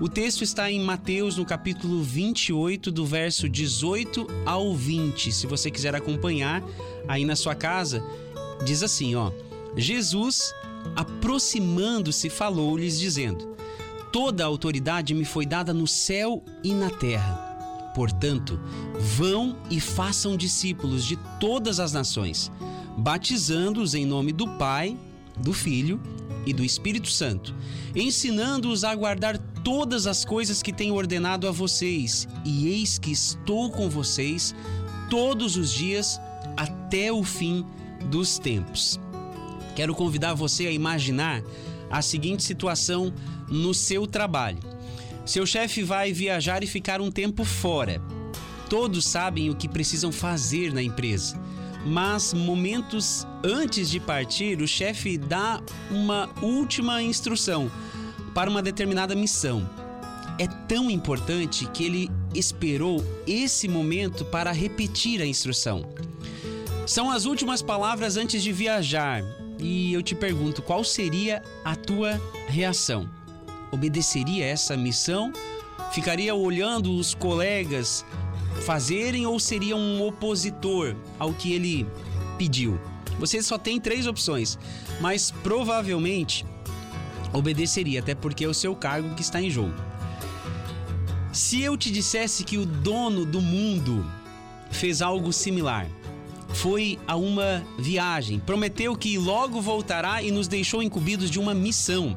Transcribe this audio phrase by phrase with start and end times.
[0.00, 5.30] O texto está em Mateus, no capítulo 28, do verso 18 ao 20.
[5.30, 6.64] Se você quiser acompanhar
[7.06, 8.02] aí na sua casa,
[8.64, 9.30] diz assim, ó:
[9.76, 10.52] Jesus,
[10.96, 13.56] aproximando-se, falou-lhes dizendo:
[14.10, 17.92] Toda a autoridade me foi dada no céu e na terra.
[17.94, 18.58] Portanto,
[18.98, 22.50] vão e façam discípulos de todas as nações,
[22.98, 24.98] batizando-os em nome do Pai,
[25.38, 26.00] do Filho
[26.44, 27.54] e do Espírito Santo,
[27.94, 33.70] ensinando-os a guardar todas as coisas que tenho ordenado a vocês, e eis que estou
[33.70, 34.54] com vocês
[35.08, 36.20] todos os dias
[36.54, 37.64] até o fim
[38.10, 39.00] dos tempos.
[39.74, 41.42] Quero convidar você a imaginar
[41.90, 43.12] a seguinte situação
[43.48, 44.58] no seu trabalho.
[45.24, 48.02] Seu chefe vai viajar e ficar um tempo fora.
[48.68, 51.40] Todos sabem o que precisam fazer na empresa,
[51.86, 57.70] mas momentos antes de partir, o chefe dá uma última instrução
[58.34, 59.68] para uma determinada missão.
[60.38, 65.88] É tão importante que ele esperou esse momento para repetir a instrução.
[66.86, 69.22] São as últimas palavras antes de viajar,
[69.58, 73.08] e eu te pergunto qual seria a tua reação?
[73.70, 75.32] Obedeceria essa missão?
[75.92, 78.04] Ficaria olhando os colegas
[78.62, 81.86] fazerem ou seria um opositor ao que ele
[82.36, 82.78] pediu?
[83.18, 84.58] Você só tem três opções,
[85.00, 86.44] mas provavelmente
[87.34, 89.74] obedeceria, até porque é o seu cargo que está em jogo.
[91.32, 94.06] Se eu te dissesse que o dono do mundo
[94.70, 95.86] fez algo similar,
[96.50, 102.16] foi a uma viagem, prometeu que logo voltará e nos deixou incumbidos de uma missão.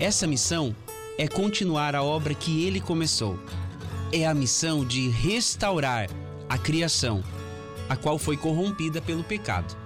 [0.00, 0.74] Essa missão
[1.16, 3.38] é continuar a obra que ele começou.
[4.12, 6.10] É a missão de restaurar
[6.48, 7.22] a criação,
[7.88, 9.76] a qual foi corrompida pelo pecado.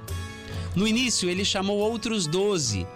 [0.74, 2.86] No início, ele chamou outros doze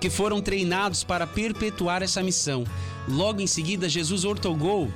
[0.00, 2.64] que foram treinados para perpetuar essa missão.
[3.08, 4.90] Logo em seguida, Jesus ortogou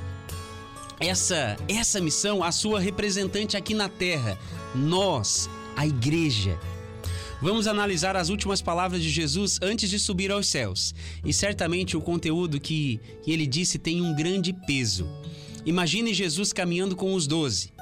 [0.98, 4.38] essa essa missão à sua representante aqui na terra,
[4.74, 6.58] nós, a igreja.
[7.42, 10.94] Vamos analisar as últimas palavras de Jesus antes de subir aos céus.
[11.24, 15.08] E certamente o conteúdo que, que ele disse tem um grande peso.
[15.64, 17.72] Imagine Jesus caminhando com os doze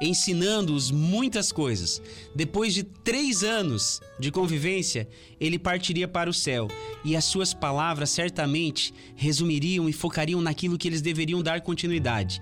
[0.00, 2.00] ensinando-os muitas coisas.
[2.34, 5.08] Depois de três anos de convivência,
[5.40, 6.68] ele partiria para o céu
[7.04, 12.40] e as suas palavras certamente resumiriam e focariam naquilo que eles deveriam dar continuidade.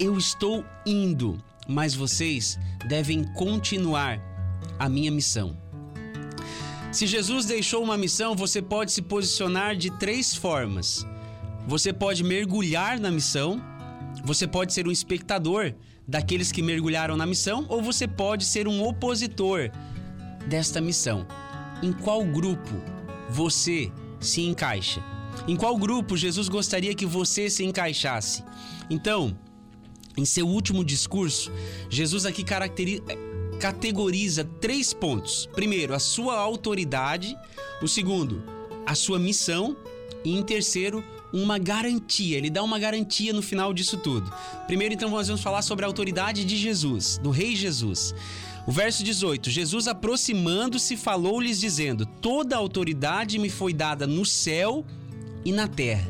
[0.00, 4.20] Eu estou indo, mas vocês devem continuar
[4.78, 5.56] a minha missão.
[6.92, 11.06] Se Jesus deixou uma missão, você pode se posicionar de três formas.
[11.66, 13.60] Você pode mergulhar na missão,
[14.24, 15.74] você pode ser um espectador
[16.06, 19.70] daqueles que mergulharam na missão, ou você pode ser um opositor
[20.46, 21.26] desta missão.
[21.82, 22.80] Em qual grupo
[23.28, 23.90] você
[24.20, 25.02] se encaixa?
[25.46, 28.42] Em qual grupo Jesus gostaria que você se encaixasse?
[28.88, 29.36] Então,
[30.16, 31.52] em seu último discurso,
[31.90, 32.42] Jesus aqui
[33.60, 35.46] categoriza três pontos.
[35.54, 37.36] Primeiro, a sua autoridade.
[37.82, 38.42] O segundo,
[38.86, 39.76] a sua missão.
[40.24, 41.04] E em terceiro,
[41.42, 44.32] uma garantia, ele dá uma garantia no final disso tudo.
[44.66, 48.14] Primeiro, então, nós vamos falar sobre a autoridade de Jesus, do Rei Jesus.
[48.66, 54.84] O verso 18: Jesus aproximando-se falou-lhes, dizendo: Toda autoridade me foi dada no céu
[55.44, 56.08] e na terra.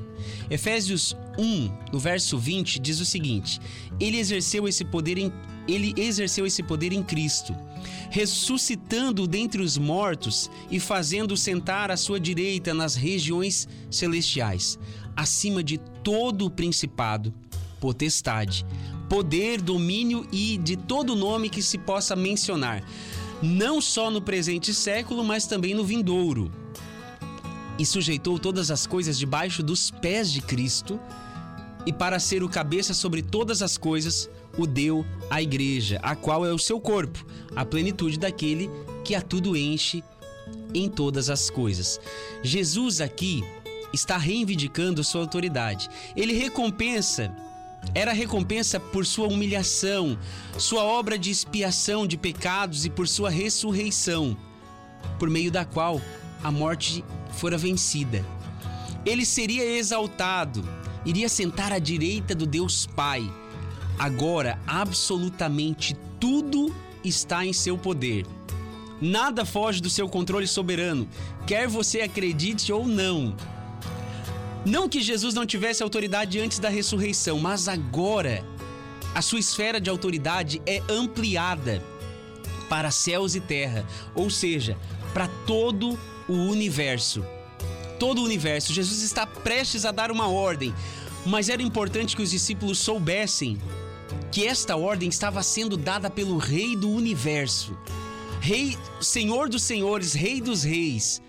[0.48, 3.60] Efésios 1, no verso 20, diz o seguinte:
[4.00, 5.32] Ele exerceu esse poder em,
[5.68, 7.54] ele exerceu esse poder em Cristo
[8.10, 14.78] ressuscitando dentre os mortos e fazendo sentar à sua direita nas regiões celestiais,
[15.14, 17.34] acima de todo o principado,
[17.80, 18.64] potestade,
[19.08, 22.82] poder, domínio e de todo nome que se possa mencionar,
[23.42, 26.50] não só no presente século, mas também no vindouro.
[27.78, 30.98] E sujeitou todas as coisas debaixo dos pés de Cristo,
[31.84, 34.28] e para ser o cabeça sobre todas as coisas,
[34.58, 37.24] o deu à igreja, a qual é o seu corpo,
[37.54, 38.70] a plenitude daquele
[39.04, 40.02] que a tudo enche
[40.74, 42.00] em todas as coisas.
[42.42, 43.42] Jesus aqui
[43.92, 45.88] está reivindicando sua autoridade.
[46.14, 47.34] Ele recompensa
[47.94, 50.18] era recompensa por sua humilhação,
[50.58, 54.36] sua obra de expiação de pecados e por sua ressurreição,
[55.18, 56.00] por meio da qual
[56.42, 58.24] a morte fora vencida.
[59.04, 60.68] Ele seria exaltado,
[61.04, 63.30] iria sentar à direita do Deus Pai.
[63.98, 68.26] Agora, absolutamente tudo está em seu poder.
[69.00, 71.08] Nada foge do seu controle soberano,
[71.46, 73.36] quer você acredite ou não.
[74.64, 78.44] Não que Jesus não tivesse autoridade antes da ressurreição, mas agora
[79.14, 81.82] a sua esfera de autoridade é ampliada
[82.68, 84.76] para céus e terra, ou seja,
[85.14, 85.98] para todo
[86.28, 87.24] o universo.
[87.98, 88.74] todo o universo.
[88.74, 90.74] Jesus está prestes a dar uma ordem,
[91.24, 93.58] mas era importante que os discípulos soubessem
[94.30, 97.76] que esta ordem estava sendo dada pelo Rei do universo.
[98.40, 101.22] Rei, Senhor dos senhores, Rei dos reis.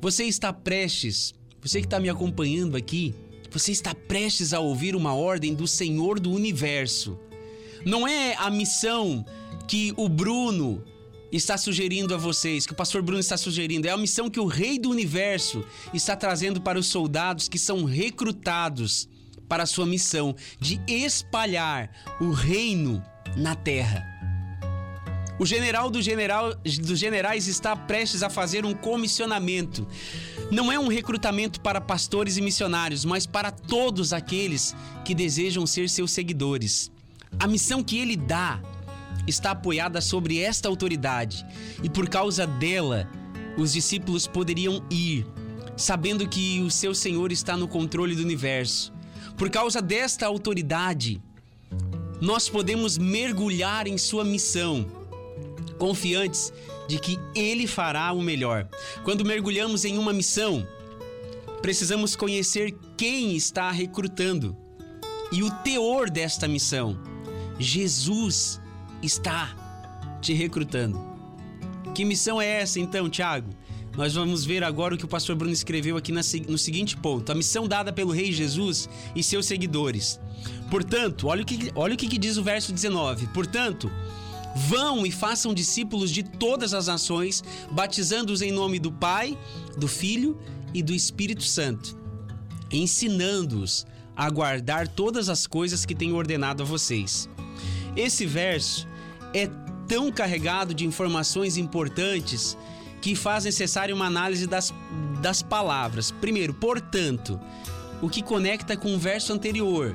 [0.00, 3.14] Você está prestes, você que está me acompanhando aqui,
[3.50, 7.18] você está prestes a ouvir uma ordem do Senhor do universo.
[7.84, 9.24] Não é a missão
[9.68, 10.82] que o Bruno
[11.30, 14.46] está sugerindo a vocês, que o pastor Bruno está sugerindo, é a missão que o
[14.46, 15.64] Rei do Universo
[15.94, 19.08] está trazendo para os soldados que são recrutados
[19.52, 23.04] para a sua missão de espalhar o reino
[23.36, 24.02] na terra.
[25.38, 29.86] O general, do general dos generais está prestes a fazer um comissionamento.
[30.50, 35.90] Não é um recrutamento para pastores e missionários, mas para todos aqueles que desejam ser
[35.90, 36.90] seus seguidores.
[37.38, 38.58] A missão que ele dá
[39.26, 41.44] está apoiada sobre esta autoridade
[41.82, 43.06] e por causa dela,
[43.58, 45.26] os discípulos poderiam ir,
[45.76, 48.91] sabendo que o seu Senhor está no controle do universo.
[49.36, 51.20] Por causa desta autoridade,
[52.20, 54.86] nós podemos mergulhar em sua missão,
[55.78, 56.52] confiantes
[56.86, 58.68] de que ele fará o melhor.
[59.04, 60.66] Quando mergulhamos em uma missão,
[61.60, 64.56] precisamos conhecer quem está recrutando
[65.32, 66.98] e o teor desta missão.
[67.58, 68.60] Jesus
[69.02, 69.56] está
[70.20, 71.00] te recrutando.
[71.94, 73.50] Que missão é essa então, Tiago?
[73.96, 77.34] Nós vamos ver agora o que o pastor Bruno escreveu aqui no seguinte ponto: a
[77.34, 80.18] missão dada pelo Rei Jesus e seus seguidores.
[80.70, 83.90] Portanto, olha o que, olha o que diz o verso 19: Portanto,
[84.56, 89.38] vão e façam discípulos de todas as nações, batizando-os em nome do Pai,
[89.76, 90.40] do Filho
[90.72, 91.98] e do Espírito Santo,
[92.70, 93.86] ensinando-os
[94.16, 97.28] a guardar todas as coisas que tenho ordenado a vocês.
[97.94, 98.88] Esse verso
[99.34, 99.50] é
[99.86, 102.56] tão carregado de informações importantes
[103.02, 104.72] que faz necessária uma análise das,
[105.20, 106.12] das palavras.
[106.12, 107.38] Primeiro, portanto,
[108.00, 109.94] o que conecta com o verso anterior.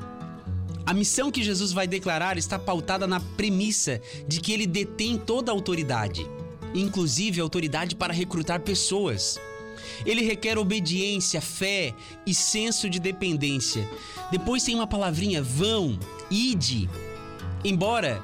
[0.86, 5.52] A missão que Jesus vai declarar está pautada na premissa de que ele detém toda
[5.52, 6.30] a autoridade,
[6.76, 9.40] inclusive a autoridade para recrutar pessoas.
[10.06, 11.94] Ele requer obediência, fé
[12.26, 13.88] e senso de dependência.
[14.30, 15.98] Depois tem uma palavrinha, vão,
[16.30, 16.90] ide.
[17.64, 18.22] Embora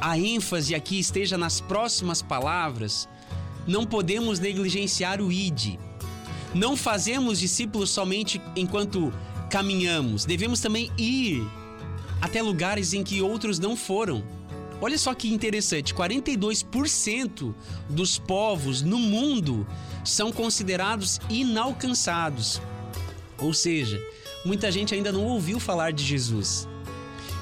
[0.00, 3.08] a ênfase aqui esteja nas próximas palavras,
[3.66, 5.78] não podemos negligenciar o id.
[6.54, 9.12] Não fazemos discípulos somente enquanto
[9.50, 11.44] caminhamos, devemos também ir
[12.20, 14.24] até lugares em que outros não foram.
[14.80, 17.54] Olha só que interessante: 42%
[17.88, 19.66] dos povos no mundo
[20.04, 22.60] são considerados inalcançados.
[23.38, 24.00] Ou seja,
[24.44, 26.68] muita gente ainda não ouviu falar de Jesus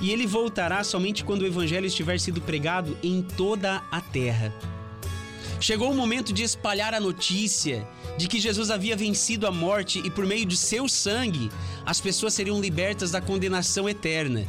[0.03, 4.53] e ele voltará somente quando o evangelho estiver sido pregado em toda a terra.
[5.63, 7.87] Chegou o momento de espalhar a notícia
[8.19, 11.49] de que Jesus havia vencido a morte e por meio de seu sangue
[11.87, 14.45] as pessoas seriam libertas da condenação eterna.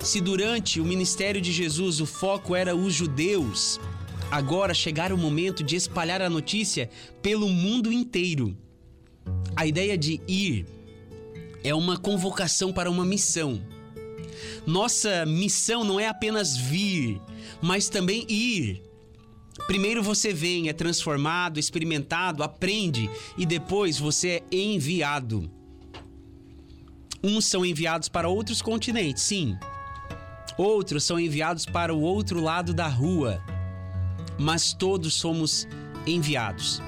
[0.00, 3.80] Se durante o ministério de Jesus o foco era os judeus,
[4.30, 6.90] agora chegara o momento de espalhar a notícia
[7.22, 8.54] pelo mundo inteiro.
[9.56, 10.66] A ideia de ir
[11.64, 13.62] é uma convocação para uma missão.
[14.66, 17.18] Nossa missão não é apenas vir,
[17.62, 18.87] mas também ir.
[19.68, 25.48] Primeiro você vem, é transformado, experimentado, aprende e depois você é enviado.
[27.22, 29.56] Uns são enviados para outros continentes, sim.
[30.56, 33.40] Outros são enviados para o outro lado da rua.
[34.36, 35.68] Mas todos somos
[36.04, 36.82] enviados.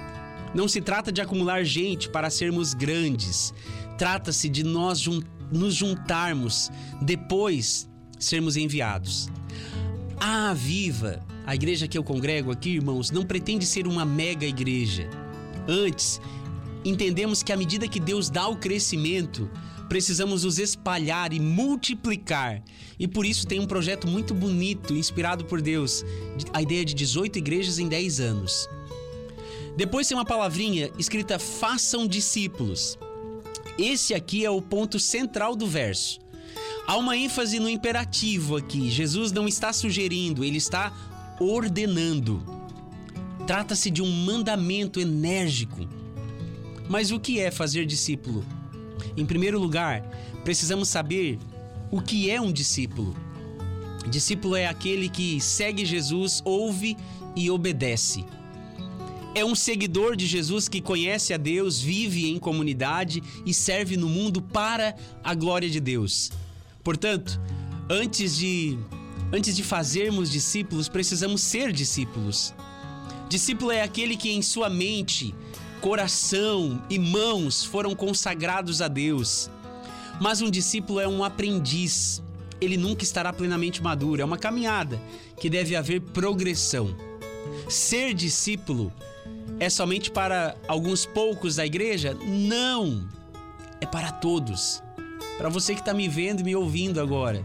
[0.52, 3.54] Não se trata de acumular gente para sermos grandes.
[3.96, 6.70] Trata-se de nós juntarmos nos juntarmos,
[7.02, 9.28] depois sermos enviados.
[10.18, 15.11] A Viva, a igreja que eu congrego aqui, irmãos, não pretende ser uma mega igreja.
[15.66, 16.21] Antes,
[16.85, 19.50] entendemos que à medida que Deus dá o crescimento,
[19.88, 22.62] precisamos nos espalhar e multiplicar.
[23.00, 26.04] E por isso tem um projeto muito bonito, inspirado por Deus,
[26.52, 28.69] a ideia de 18 igrejas em 10 anos.
[29.76, 32.97] Depois tem uma palavrinha escrita façam discípulos.
[33.76, 36.21] Esse aqui é o ponto central do verso.
[36.87, 38.88] Há uma ênfase no imperativo aqui.
[38.88, 41.10] Jesus não está sugerindo, ele está
[41.40, 42.42] ordenando.
[43.47, 45.88] Trata-se de um mandamento enérgico.
[46.88, 48.44] Mas o que é fazer discípulo?
[49.16, 50.02] Em primeiro lugar,
[50.44, 51.38] precisamos saber
[51.90, 53.16] o que é um discípulo.
[54.09, 56.97] Discípulo é aquele que segue Jesus, ouve
[57.35, 58.25] e obedece
[59.35, 64.09] é um seguidor de Jesus que conhece a Deus, vive em comunidade e serve no
[64.09, 66.32] mundo para a glória de Deus.
[66.82, 67.40] Portanto,
[67.88, 68.78] antes de
[69.32, 72.54] antes de fazermos discípulos, precisamos ser discípulos.
[73.28, 75.34] Discípulo é aquele que em sua mente
[75.80, 79.50] coração e mãos foram consagrados a Deus.
[80.20, 82.22] Mas um discípulo é um aprendiz.
[82.60, 84.20] Ele nunca estará plenamente maduro.
[84.20, 85.00] É uma caminhada
[85.38, 86.94] que deve haver progressão.
[87.68, 88.92] Ser discípulo
[89.58, 92.14] é somente para alguns poucos da igreja?
[92.14, 93.08] Não!
[93.80, 94.82] É para todos.
[95.38, 97.42] Para você que está me vendo e me ouvindo agora.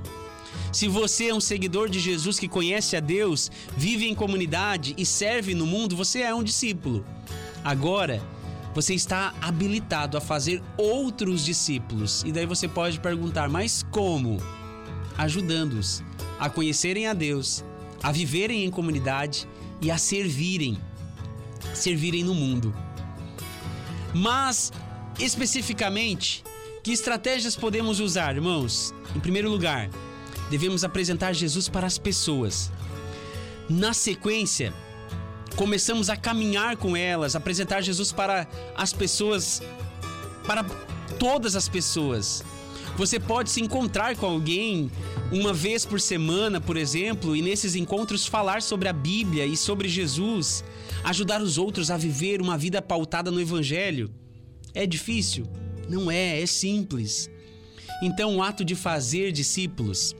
[0.75, 5.05] Se você é um seguidor de Jesus que conhece a Deus, vive em comunidade e
[5.05, 7.05] serve no mundo, você é um discípulo.
[7.63, 8.21] Agora,
[8.73, 12.23] você está habilitado a fazer outros discípulos.
[12.25, 14.35] E daí você pode perguntar: mas como?
[15.17, 16.03] Ajudando-os
[16.37, 17.63] a conhecerem a Deus,
[18.03, 19.47] a viverem em comunidade
[19.81, 20.77] e a servirem,
[21.73, 22.75] servirem no mundo.
[24.13, 24.73] Mas,
[25.17, 26.43] especificamente,
[26.83, 28.93] que estratégias podemos usar, irmãos?
[29.15, 29.89] Em primeiro lugar,
[30.49, 32.71] devemos apresentar Jesus para as pessoas.
[33.69, 34.73] Na sequência,
[35.55, 39.61] começamos a caminhar com elas, apresentar Jesus para as pessoas,
[40.45, 40.63] para
[41.17, 42.43] todas as pessoas.
[42.97, 44.89] Você pode se encontrar com alguém
[45.31, 49.89] uma vez por semana, por exemplo, e nesses encontros falar sobre a Bíblia e sobre
[49.89, 50.63] Jesus,
[51.03, 54.09] ajudar os outros a viver uma vida pautada no Evangelho.
[54.73, 55.45] É difícil?
[55.89, 57.29] Não é, é simples.
[58.01, 60.15] Então, o ato de fazer discípulos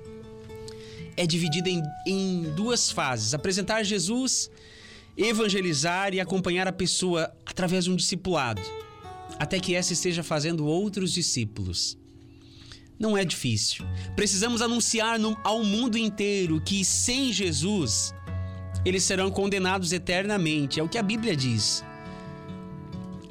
[1.18, 4.50] é dividido em, em duas fases: apresentar Jesus
[5.18, 8.62] evangelizar e acompanhar a pessoa através de um discipulado,
[9.40, 11.98] até que essa esteja fazendo outros discípulos.
[12.98, 13.86] Não é difícil.
[14.16, 18.14] Precisamos anunciar no, ao mundo inteiro que sem Jesus
[18.86, 20.80] eles serão condenados eternamente.
[20.80, 21.84] É o que a Bíblia diz.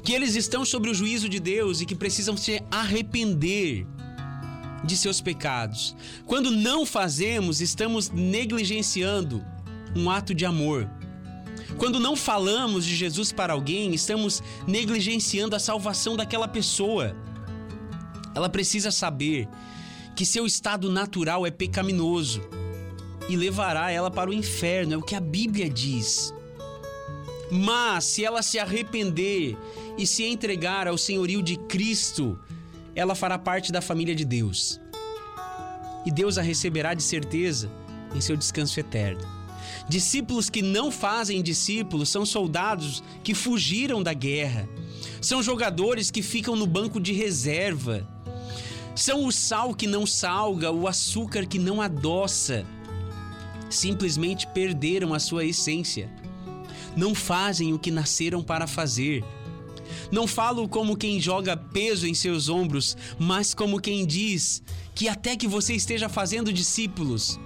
[0.03, 3.87] Que eles estão sobre o juízo de Deus e que precisam se arrepender
[4.85, 5.95] de seus pecados.
[6.25, 9.43] Quando não fazemos, estamos negligenciando
[9.95, 10.89] um ato de amor
[11.77, 17.15] quando não falamos de Jesus para alguém, estamos negligenciando a salvação daquela pessoa.
[18.33, 19.47] Ela precisa saber
[20.15, 22.41] que seu estado natural é pecaminoso
[23.27, 26.33] e levará ela para o inferno, é o que a Bíblia diz.
[27.51, 29.57] Mas se ela se arrepender
[29.97, 32.39] e se entregar ao senhorio de Cristo,
[32.95, 34.79] ela fará parte da família de Deus.
[36.05, 37.69] E Deus a receberá de certeza
[38.13, 39.27] em seu descanso eterno.
[39.89, 44.67] Discípulos que não fazem discípulos são soldados que fugiram da guerra.
[45.21, 48.07] São jogadores que ficam no banco de reserva.
[48.95, 52.65] São o sal que não salga, o açúcar que não adoça.
[53.69, 56.09] Simplesmente perderam a sua essência.
[56.95, 59.23] Não fazem o que nasceram para fazer.
[60.15, 64.63] Não falo como quem joga peso em seus ombros, mas como quem diz
[64.95, 67.37] que até que você esteja fazendo discípulos,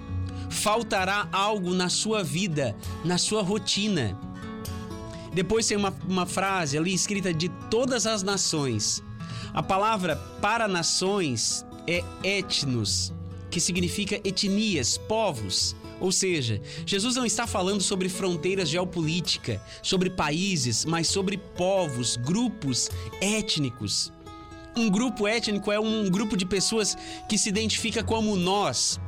[0.48, 4.16] faltará algo na sua vida, na sua rotina.
[5.34, 9.02] Depois tem uma, uma frase ali escrita de todas as nações.
[9.52, 13.12] A palavra para nações é etnos,
[13.50, 15.74] que significa etnias, povos.
[16.00, 22.90] Ou seja, Jesus não está falando sobre fronteiras geopolítica, sobre países, mas sobre povos, grupos
[23.20, 24.12] étnicos.
[24.76, 26.96] Um grupo étnico é um grupo de pessoas
[27.28, 28.98] que se identifica como nós,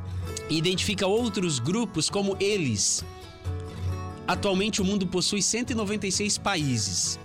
[0.49, 3.03] e identifica outros grupos como eles.
[4.27, 7.19] Atualmente o mundo possui 196 países,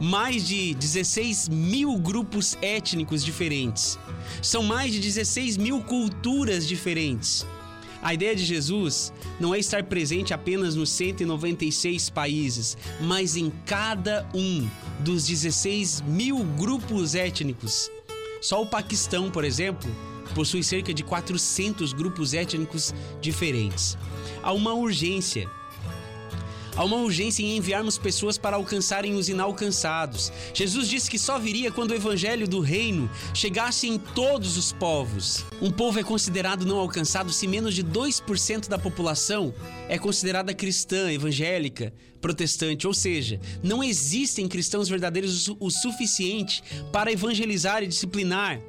[0.00, 3.98] mais de 16 mil grupos étnicos diferentes,
[4.42, 7.46] são mais de 16 mil culturas diferentes.
[8.04, 14.28] A ideia de Jesus não é estar presente apenas nos 196 países, mas em cada
[14.34, 14.68] um
[15.00, 17.90] dos 16 mil grupos étnicos.
[18.42, 19.90] Só o Paquistão, por exemplo,
[20.34, 23.96] possui cerca de 400 grupos étnicos diferentes.
[24.42, 25.48] Há uma urgência.
[26.76, 30.32] Há uma urgência em enviarmos pessoas para alcançarem os inalcançados.
[30.52, 35.44] Jesus disse que só viria quando o evangelho do reino chegasse em todos os povos.
[35.62, 39.54] Um povo é considerado não alcançado se menos de 2% da população
[39.88, 47.82] é considerada cristã, evangélica, protestante, ou seja, não existem cristãos verdadeiros o suficiente para evangelizar
[47.82, 48.60] e disciplinar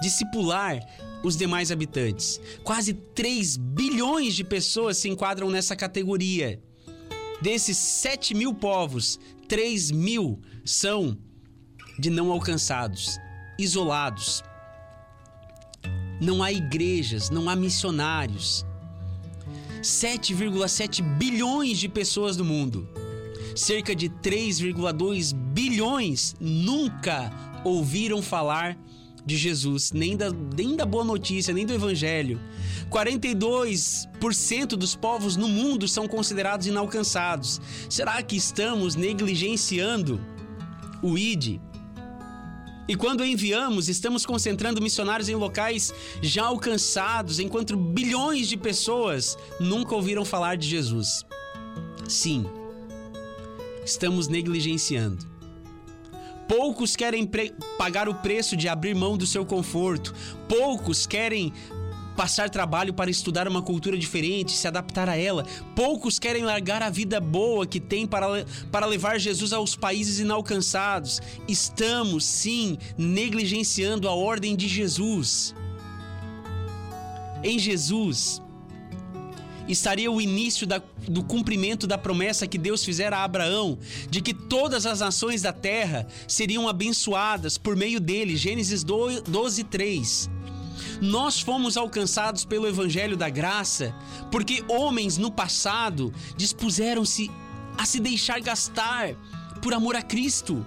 [0.00, 0.80] discipular
[1.22, 2.40] os demais habitantes.
[2.64, 6.60] Quase 3 bilhões de pessoas se enquadram nessa categoria.
[7.42, 9.18] Desses 7 mil povos,
[9.48, 11.18] 3 mil são
[11.98, 13.18] de não alcançados,
[13.58, 14.44] isolados.
[16.20, 18.64] Não há igrejas, não há missionários.
[19.82, 22.88] 7,7 bilhões de pessoas no mundo.
[23.56, 27.32] Cerca de 3,2 bilhões nunca
[27.64, 28.78] ouviram falar
[29.26, 32.40] de Jesus, nem da, nem da boa notícia, nem do evangelho.
[32.92, 37.60] 42% dos povos no mundo são considerados inalcançados.
[37.88, 40.20] Será que estamos negligenciando
[41.02, 41.60] o ID.
[42.88, 49.94] E quando enviamos, estamos concentrando missionários em locais já alcançados, enquanto bilhões de pessoas nunca
[49.94, 51.24] ouviram falar de Jesus.
[52.08, 52.44] Sim,
[53.84, 55.30] estamos negligenciando.
[56.48, 57.28] Poucos querem
[57.78, 60.12] pagar o preço de abrir mão do seu conforto.
[60.48, 61.52] Poucos querem
[62.16, 65.44] passar trabalho para estudar uma cultura diferente, se adaptar a ela.
[65.74, 71.20] Poucos querem largar a vida boa que tem para, para levar Jesus aos países inalcançados.
[71.48, 75.54] Estamos, sim, negligenciando a ordem de Jesus.
[77.42, 78.40] Em Jesus
[79.68, 83.78] estaria o início da, do cumprimento da promessa que Deus fizera a Abraão,
[84.10, 88.36] de que todas as nações da terra seriam abençoadas por meio dele.
[88.36, 90.30] Gênesis 12, 3.
[91.02, 93.92] Nós fomos alcançados pelo Evangelho da Graça
[94.30, 97.28] porque homens no passado dispuseram-se
[97.76, 99.16] a se deixar gastar
[99.60, 100.64] por amor a Cristo.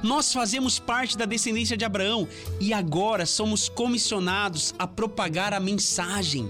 [0.00, 2.28] Nós fazemos parte da descendência de Abraão
[2.60, 6.48] e agora somos comissionados a propagar a mensagem.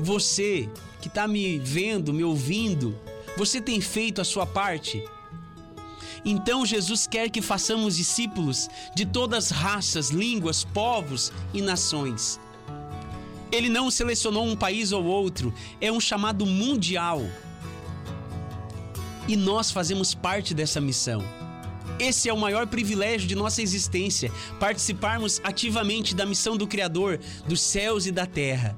[0.00, 0.66] Você
[1.02, 2.98] que está me vendo, me ouvindo,
[3.36, 5.04] você tem feito a sua parte?
[6.24, 12.38] Então Jesus quer que façamos discípulos de todas raças, línguas, povos e nações.
[13.50, 17.22] Ele não selecionou um país ou outro, é um chamado mundial.
[19.26, 21.22] E nós fazemos parte dessa missão.
[21.98, 27.60] Esse é o maior privilégio de nossa existência, participarmos ativamente da missão do Criador dos
[27.60, 28.74] céus e da terra.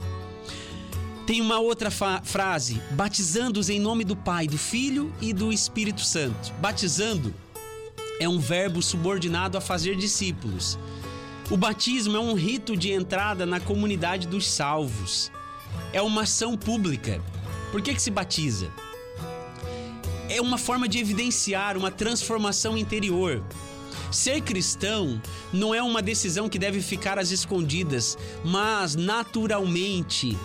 [1.26, 6.52] Tem uma outra frase: batizando-os em nome do Pai, do Filho e do Espírito Santo.
[6.60, 7.34] Batizando
[8.20, 10.78] é um verbo subordinado a fazer discípulos.
[11.50, 15.30] O batismo é um rito de entrada na comunidade dos salvos.
[15.92, 17.20] É uma ação pública.
[17.70, 18.70] Por que, que se batiza?
[20.28, 23.42] É uma forma de evidenciar uma transformação interior.
[24.10, 25.20] Ser cristão
[25.52, 30.36] não é uma decisão que deve ficar às escondidas, mas naturalmente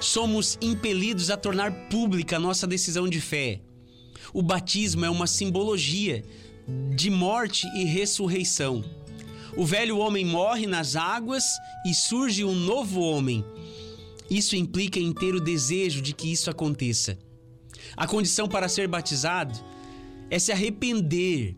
[0.00, 3.60] somos impelidos a tornar pública a nossa decisão de fé.
[4.32, 6.24] O batismo é uma simbologia
[6.94, 8.84] de morte e ressurreição.
[9.56, 11.44] O velho homem morre nas águas
[11.86, 13.44] e surge um novo homem.
[14.28, 17.18] Isso implica em ter o desejo de que isso aconteça.
[17.96, 19.58] A condição para ser batizado
[20.28, 21.56] é se arrepender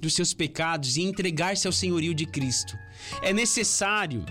[0.00, 2.76] dos seus pecados e entregar-se ao senhorio de Cristo.
[3.22, 4.24] É necessário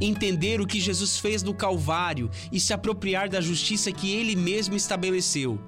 [0.00, 4.76] entender o que Jesus fez no Calvário e se apropriar da justiça que ele mesmo
[4.76, 5.58] estabeleceu.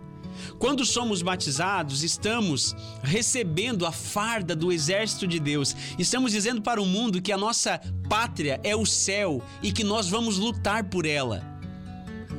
[0.58, 5.76] Quando somos batizados, estamos recebendo a farda do exército de Deus.
[5.98, 10.08] Estamos dizendo para o mundo que a nossa pátria é o céu e que nós
[10.08, 11.44] vamos lutar por ela.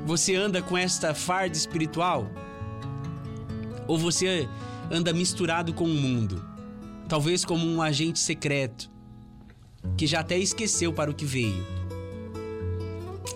[0.06, 2.28] Você anda com esta farda espiritual?
[3.88, 4.48] Ou você
[4.90, 6.44] anda misturado com o mundo?
[7.08, 8.90] Talvez como um agente secreto
[9.98, 11.81] que já até esqueceu para o que veio.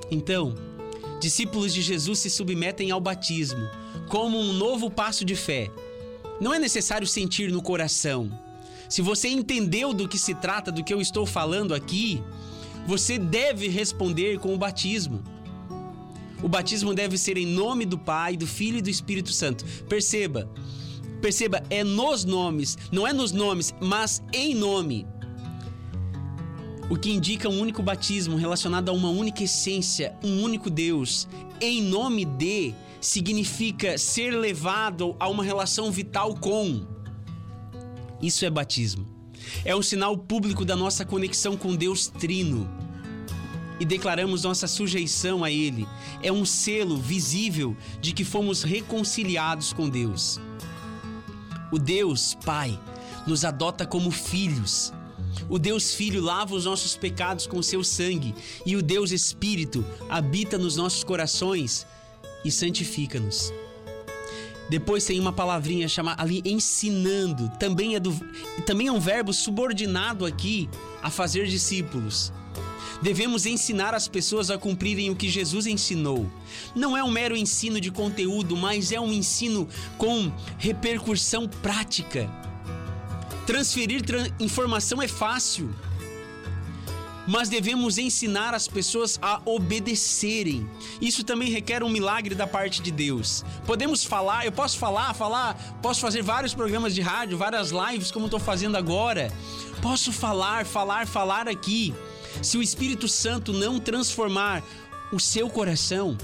[0.09, 0.55] Então,
[1.19, 3.67] discípulos de Jesus se submetem ao batismo
[4.07, 5.69] como um novo passo de fé.
[6.39, 8.31] Não é necessário sentir no coração.
[8.89, 12.21] Se você entendeu do que se trata, do que eu estou falando aqui,
[12.85, 15.23] você deve responder com o batismo.
[16.43, 19.65] O batismo deve ser em nome do Pai, do Filho e do Espírito Santo.
[19.89, 20.49] Perceba,
[21.21, 25.07] perceba, é nos nomes, não é nos nomes, mas em nome.
[26.87, 31.27] O que indica um único batismo relacionado a uma única essência, um único Deus.
[31.59, 36.85] Em nome de significa ser levado a uma relação vital com.
[38.21, 39.07] Isso é batismo.
[39.63, 42.69] É um sinal público da nossa conexão com Deus Trino.
[43.79, 45.87] E declaramos nossa sujeição a Ele.
[46.21, 50.39] É um selo visível de que fomos reconciliados com Deus.
[51.71, 52.79] O Deus Pai
[53.25, 54.93] nos adota como filhos.
[55.49, 58.33] O Deus Filho lava os nossos pecados com seu sangue,
[58.65, 61.85] e o Deus Espírito habita nos nossos corações
[62.43, 63.53] e santifica-nos.
[64.69, 68.11] Depois tem uma palavrinha chamada ali ensinando, também é, do,
[68.65, 70.67] também é um verbo subordinado aqui
[71.03, 72.33] a fazer discípulos.
[73.01, 76.29] Devemos ensinar as pessoas a cumprirem o que Jesus ensinou.
[76.73, 79.67] Não é um mero ensino de conteúdo, mas é um ensino
[79.97, 82.29] com repercussão prática.
[83.45, 85.69] Transferir tra informação é fácil,
[87.27, 90.67] mas devemos ensinar as pessoas a obedecerem.
[90.99, 93.45] Isso também requer um milagre da parte de Deus.
[93.65, 98.25] Podemos falar, eu posso falar, falar, posso fazer vários programas de rádio, várias lives como
[98.25, 99.31] estou fazendo agora.
[99.79, 101.93] Posso falar, falar, falar aqui.
[102.41, 104.63] Se o Espírito Santo não transformar
[105.11, 106.17] o seu coração,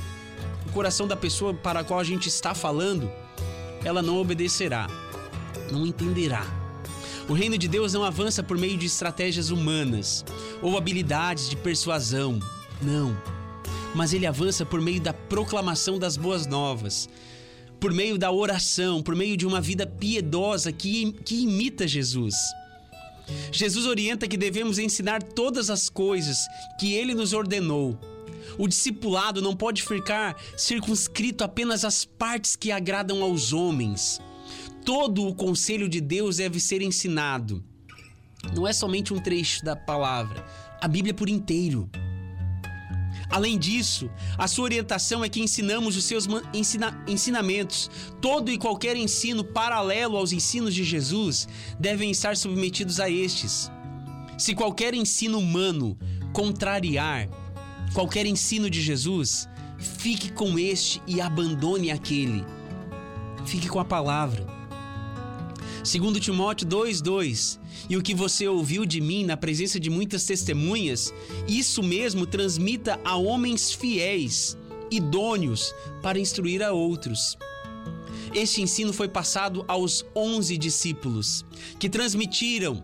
[0.68, 3.12] o coração da pessoa para a qual a gente está falando,
[3.86, 4.88] ela não obedecerá,
[5.72, 6.61] não entenderá.
[7.30, 10.26] O reino de Deus não avança por meio de estratégias humanas
[10.62, 12.40] ou habilidades de persuasão.
[12.82, 13.16] Não.
[13.94, 17.10] Mas ele avança por meio da proclamação das boas novas,
[17.80, 22.36] por meio da oração, por meio de uma vida piedosa que, que imita Jesus.
[23.52, 26.38] Jesus orienta que devemos ensinar todas as coisas
[26.80, 27.98] que ele nos ordenou.
[28.58, 34.20] O discipulado não pode ficar circunscrito apenas às partes que agradam aos homens.
[34.86, 37.64] Todo o conselho de Deus deve ser ensinado.
[38.56, 40.44] Não é somente um trecho da palavra,
[40.82, 41.90] a Bíblia por inteiro.
[43.30, 47.90] Além disso, a sua orientação é que ensinamos os seus ensina ensinamentos.
[48.20, 51.48] Todo e qualquer ensino paralelo aos ensinos de Jesus
[51.80, 53.72] devem estar submetidos a estes.
[54.38, 55.98] Se qualquer ensino humano
[56.34, 57.30] contrariar
[57.94, 62.44] qualquer ensino de Jesus, fique com este e abandone aquele.
[63.46, 64.61] Fique com a palavra.
[65.84, 71.12] Segundo Timóteo 2:2, e o que você ouviu de mim na presença de muitas testemunhas,
[71.48, 74.56] isso mesmo transmita a homens fiéis,
[74.92, 77.36] idôneos para instruir a outros.
[78.32, 81.44] Este ensino foi passado aos onze discípulos,
[81.80, 82.84] que transmitiram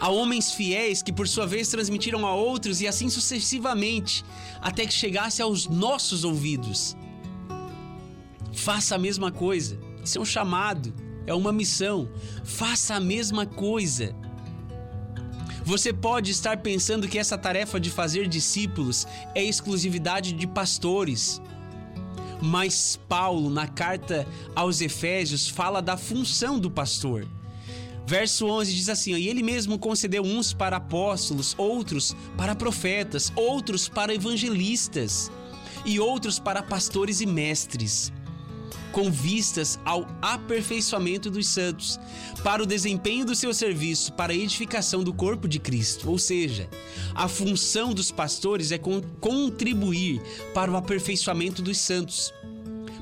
[0.00, 4.24] a homens fiéis que por sua vez transmitiram a outros e assim sucessivamente,
[4.60, 6.96] até que chegasse aos nossos ouvidos.
[8.54, 9.78] Faça a mesma coisa.
[10.02, 12.08] Isso é um chamado é uma missão.
[12.44, 14.14] Faça a mesma coisa.
[15.64, 21.40] Você pode estar pensando que essa tarefa de fazer discípulos é exclusividade de pastores.
[22.40, 27.26] Mas Paulo, na carta aos Efésios, fala da função do pastor.
[28.06, 33.88] Verso 11 diz assim: E ele mesmo concedeu uns para apóstolos, outros para profetas, outros
[33.88, 35.32] para evangelistas,
[35.86, 38.12] e outros para pastores e mestres
[38.94, 41.98] com vistas ao aperfeiçoamento dos santos,
[42.44, 46.08] para o desempenho do seu serviço, para a edificação do corpo de Cristo.
[46.08, 46.70] Ou seja,
[47.12, 50.22] a função dos pastores é contribuir
[50.54, 52.32] para o aperfeiçoamento dos santos.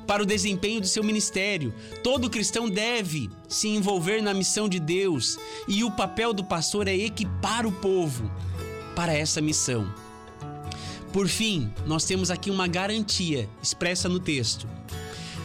[0.07, 1.71] Para o desempenho do seu ministério,
[2.03, 6.95] todo cristão deve se envolver na missão de Deus e o papel do pastor é
[6.95, 8.29] equipar o povo
[8.95, 9.93] para essa missão.
[11.13, 14.67] Por fim, nós temos aqui uma garantia expressa no texto.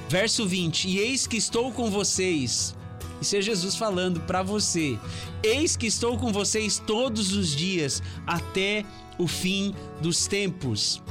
[0.08, 2.74] Verso 20: E eis que estou com vocês.
[3.20, 4.98] Isso é Jesus falando para você.
[5.42, 8.84] Eis que estou com vocês todos os dias até
[9.18, 11.02] o fim dos tempos.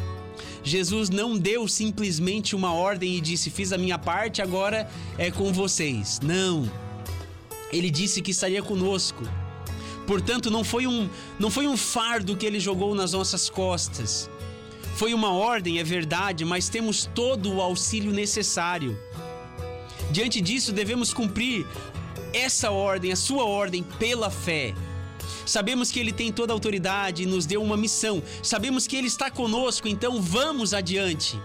[0.63, 5.53] Jesus não deu simplesmente uma ordem e disse: Fiz a minha parte, agora é com
[5.53, 6.19] vocês.
[6.21, 6.69] Não.
[7.71, 9.23] Ele disse que estaria conosco.
[10.07, 14.29] Portanto, não foi um, não foi um fardo que ele jogou nas nossas costas.
[14.97, 18.97] Foi uma ordem, é verdade, mas temos todo o auxílio necessário.
[20.10, 21.67] Diante disso, devemos cumprir
[22.33, 24.73] essa ordem, a sua ordem, pela fé.
[25.45, 28.23] Sabemos que Ele tem toda a autoridade e nos deu uma missão.
[28.41, 31.39] Sabemos que Ele está conosco, então vamos adiante.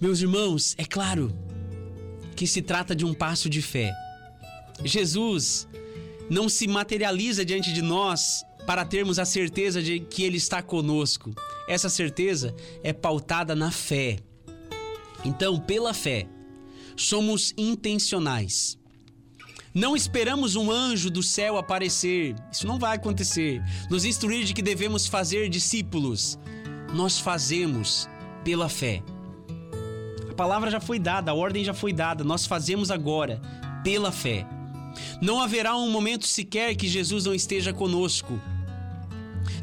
[0.00, 1.32] Meus irmãos, é claro
[2.34, 3.92] que se trata de um passo de fé.
[4.84, 5.68] Jesus
[6.28, 11.32] não se materializa diante de nós para termos a certeza de que Ele está conosco.
[11.68, 14.18] Essa certeza é pautada na fé.
[15.24, 16.26] Então, pela fé,
[16.96, 18.78] somos intencionais.
[19.72, 23.62] Não esperamos um anjo do céu aparecer, isso não vai acontecer.
[23.90, 26.38] Nos instruir de que devemos fazer discípulos.
[26.94, 28.08] Nós fazemos
[28.42, 29.02] pela fé.
[30.30, 33.40] A palavra já foi dada, a ordem já foi dada, nós fazemos agora
[33.84, 34.46] pela fé.
[35.20, 38.40] Não haverá um momento sequer que Jesus não esteja conosco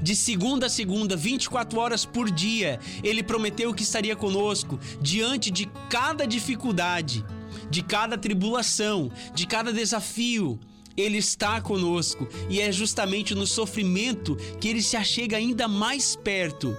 [0.04, 2.78] de segunda a segunda, 24 horas por dia.
[3.02, 7.26] Ele prometeu que estaria conosco diante de cada dificuldade,
[7.70, 10.60] de cada tribulação, de cada desafio.
[10.96, 16.78] Ele está conosco e é justamente no sofrimento que ele se achega ainda mais perto.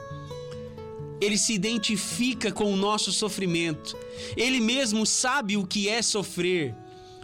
[1.20, 3.96] Ele se identifica com o nosso sofrimento.
[4.36, 6.74] Ele mesmo sabe o que é sofrer.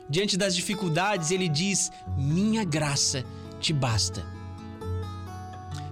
[0.08, 3.24] Diante das dificuldades, ele diz: Minha graça
[3.60, 4.39] te basta.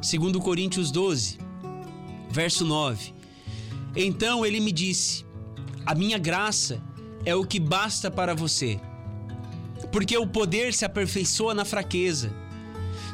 [0.00, 1.38] Segundo Coríntios 12,
[2.30, 3.12] verso 9.
[3.96, 5.26] Então ele me disse:
[5.84, 6.80] A minha graça
[7.24, 8.80] é o que basta para você,
[9.90, 12.32] porque o poder se aperfeiçoa na fraqueza.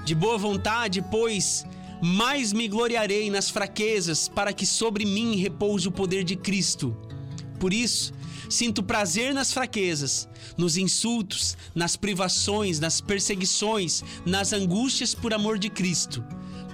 [0.04, 1.64] De boa vontade, pois,
[2.02, 6.94] mais me gloriarei nas fraquezas, para que sobre mim repouse o poder de Cristo.
[7.58, 8.12] Por isso,
[8.50, 15.70] sinto prazer nas fraquezas, nos insultos, nas privações, nas perseguições, nas angústias por amor de
[15.70, 16.22] Cristo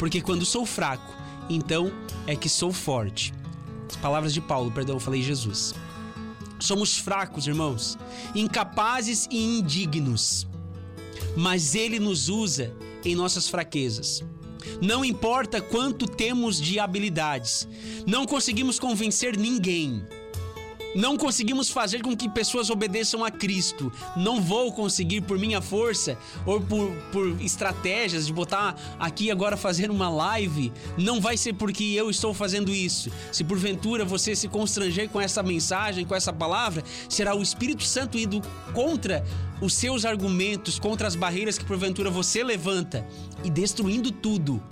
[0.01, 1.15] porque quando sou fraco,
[1.51, 1.93] então
[2.27, 3.35] é que sou forte.
[3.87, 5.75] As palavras de Paulo, perdão, eu falei Jesus.
[6.59, 7.99] Somos fracos, irmãos,
[8.35, 10.47] incapazes e indignos.
[11.37, 14.25] Mas Ele nos usa em nossas fraquezas.
[14.81, 17.69] Não importa quanto temos de habilidades,
[18.07, 20.03] não conseguimos convencer ninguém
[20.95, 23.93] não conseguimos fazer com que pessoas obedeçam a Cristo.
[24.17, 29.91] Não vou conseguir por minha força ou por, por estratégias de botar aqui agora fazer
[29.91, 30.73] uma live.
[30.99, 33.11] Não vai ser porque eu estou fazendo isso.
[33.31, 38.19] Se porventura você se constranger com essa mensagem, com essa palavra, será o Espírito Santo
[38.19, 38.41] indo
[38.73, 39.25] contra
[39.61, 43.07] os seus argumentos, contra as barreiras que porventura você levanta
[43.45, 44.63] e destruindo tudo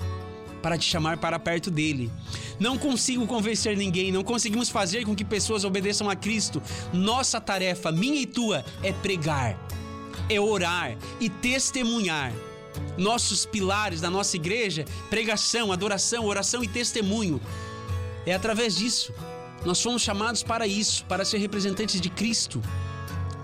[0.63, 2.11] para te chamar para perto dele.
[2.59, 6.63] Não consigo convencer ninguém, não conseguimos fazer com que pessoas obedeçam a Cristo.
[6.93, 9.59] Nossa tarefa, minha e tua, é pregar,
[10.29, 12.33] é orar e testemunhar.
[12.97, 17.41] Nossos pilares da nossa igreja, pregação, adoração, oração e testemunho.
[18.27, 19.13] É através disso.
[19.65, 22.63] Nós fomos chamados para isso, para ser representantes de Cristo.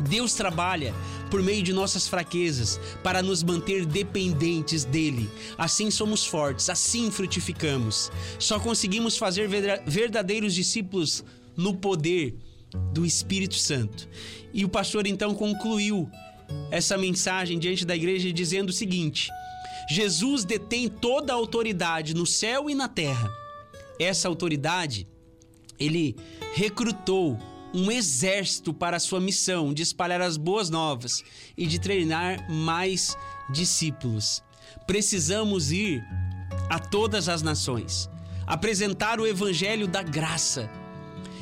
[0.00, 0.94] Deus trabalha
[1.34, 5.28] por meio de nossas fraquezas para nos manter dependentes dele.
[5.58, 8.08] Assim somos fortes, assim frutificamos.
[8.38, 9.48] Só conseguimos fazer
[9.84, 11.24] verdadeiros discípulos
[11.56, 12.36] no poder
[12.92, 14.08] do Espírito Santo.
[14.52, 16.08] E o pastor então concluiu
[16.70, 19.28] essa mensagem diante da igreja dizendo o seguinte:
[19.90, 23.28] Jesus detém toda a autoridade no céu e na terra.
[23.98, 25.04] Essa autoridade
[25.80, 26.14] ele
[26.54, 27.36] recrutou
[27.74, 31.24] um exército para a sua missão de espalhar as boas novas
[31.56, 33.16] e de treinar mais
[33.50, 34.42] discípulos.
[34.87, 36.00] Precisamos ir
[36.70, 38.08] a todas as nações,
[38.46, 40.70] apresentar o evangelho da graça,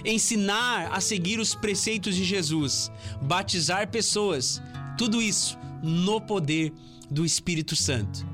[0.05, 2.91] ensinar a seguir os preceitos de Jesus,
[3.21, 4.61] batizar pessoas,
[4.97, 6.73] tudo isso no poder
[7.11, 8.27] do Espírito Santo.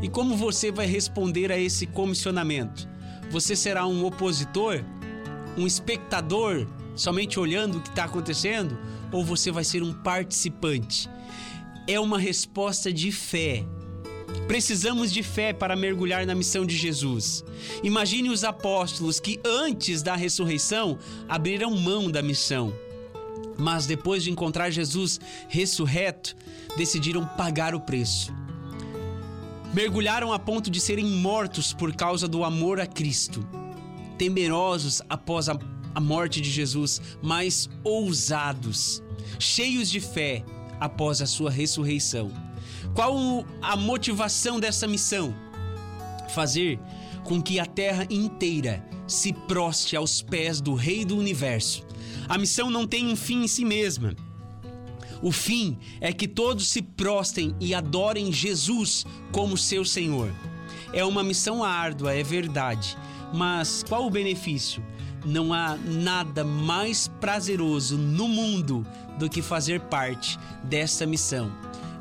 [0.00, 2.88] E como você vai responder a esse comissionamento?
[3.30, 4.82] Você será um opositor?
[5.56, 8.78] Um espectador somente olhando o que está acontecendo,
[9.10, 11.08] ou você vai ser um participante?
[11.86, 13.64] É uma resposta de fé.
[14.46, 17.44] Precisamos de fé para mergulhar na missão de Jesus.
[17.82, 22.72] Imagine os apóstolos que antes da ressurreição abriram mão da missão,
[23.58, 26.36] mas depois de encontrar Jesus ressurreto,
[26.76, 28.32] decidiram pagar o preço.
[29.72, 33.46] Mergulharam a ponto de serem mortos por causa do amor a Cristo.
[34.18, 35.54] Temerosos após a
[35.94, 39.02] a morte de Jesus, mas ousados,
[39.38, 40.44] cheios de fé
[40.80, 42.30] após a sua ressurreição.
[42.94, 45.34] Qual a motivação dessa missão?
[46.34, 46.78] Fazer
[47.24, 51.86] com que a terra inteira se proste aos pés do Rei do Universo.
[52.28, 54.14] A missão não tem um fim em si mesma.
[55.22, 60.32] O fim é que todos se prostem e adorem Jesus como seu Senhor.
[60.92, 62.98] É uma missão árdua, é verdade,
[63.32, 64.84] mas qual o benefício?
[65.24, 68.86] Não há nada mais prazeroso no mundo
[69.18, 71.52] do que fazer parte dessa missão.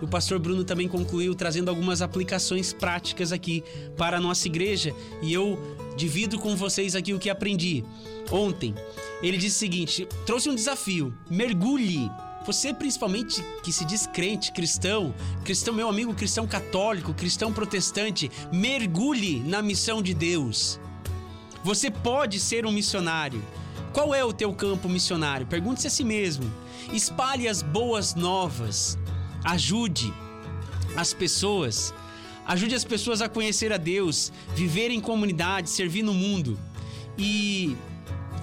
[0.02, 3.64] O pastor Bruno também concluiu trazendo algumas aplicações práticas aqui
[3.96, 5.60] para a nossa igreja e eu
[5.96, 7.84] divido com vocês aqui o que aprendi.
[8.32, 8.74] Ontem,
[9.22, 12.10] ele disse o seguinte: trouxe um desafio, mergulhe.
[12.44, 15.14] Você, principalmente que se diz crente, cristão,
[15.46, 20.80] cristão, meu amigo, cristão católico, cristão protestante, mergulhe na missão de Deus.
[21.64, 23.42] Você pode ser um missionário.
[23.94, 25.46] Qual é o teu campo missionário?
[25.46, 26.52] Pergunte-se a si mesmo.
[26.92, 28.98] Espalhe as boas novas.
[29.44, 30.14] Ajude
[30.96, 31.94] as pessoas.
[32.48, 36.60] Ajude as pessoas a conhecer a Deus, viver em comunidade, servir no mundo.
[37.18, 37.78] E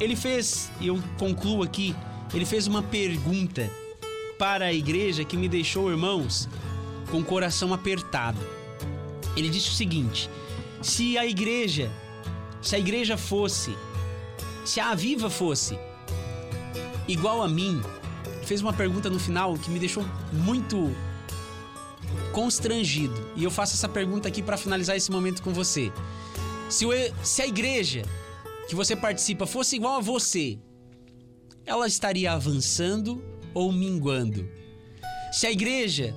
[0.00, 1.94] ele fez, e eu concluo aqui,
[2.32, 3.68] ele fez uma pergunta
[4.38, 6.48] para a igreja que me deixou, irmãos,
[7.10, 8.38] com o coração apertado.
[9.36, 10.30] Ele disse o seguinte:
[10.80, 11.90] se a igreja
[12.60, 13.76] se a igreja fosse,
[14.64, 15.78] se a Aviva fosse
[17.06, 17.80] igual a mim,
[18.44, 20.94] fez uma pergunta no final que me deixou muito
[22.32, 23.14] constrangido.
[23.36, 25.92] E eu faço essa pergunta aqui para finalizar esse momento com você.
[26.68, 26.84] Se,
[27.22, 28.02] se a igreja
[28.68, 30.58] que você participa fosse igual a você,
[31.64, 33.22] ela estaria avançando
[33.54, 34.48] ou minguando?
[35.32, 36.14] Se a igreja,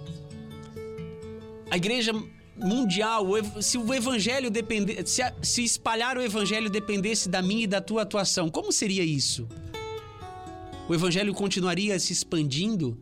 [1.69, 2.13] a igreja
[2.55, 3.25] mundial,
[3.61, 8.03] se o evangelho depender, se, se espalhar o evangelho dependesse da minha e da tua
[8.03, 9.47] atuação, como seria isso?
[10.87, 12.99] O evangelho continuaria se expandindo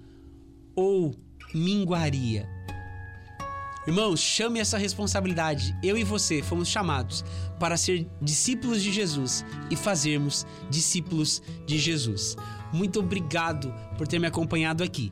[0.75, 1.15] ou
[1.53, 2.47] minguaria?
[3.87, 5.75] Irmãos, chame essa responsabilidade.
[5.81, 7.25] Eu e você fomos chamados
[7.59, 12.35] para ser discípulos de Jesus e fazermos discípulos de Jesus.
[12.71, 15.11] Muito obrigado por ter me acompanhado aqui.